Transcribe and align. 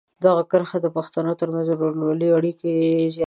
دغه 0.25 0.43
کرښه 0.51 0.77
د 0.81 0.87
پښتنو 0.97 1.31
ترمنځ 1.39 1.65
د 1.69 1.73
ورورولۍ 1.81 2.29
اړیکې 2.37 2.71
زیانمنوي. 3.13 3.17